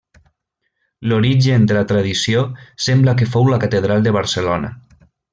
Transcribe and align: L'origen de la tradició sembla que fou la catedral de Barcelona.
L'origen 1.11 1.67
de 1.71 1.75
la 1.77 1.83
tradició 1.91 2.41
sembla 2.89 3.15
que 3.19 3.27
fou 3.35 3.49
la 3.55 3.59
catedral 3.67 4.07
de 4.07 4.15
Barcelona. 4.21 4.73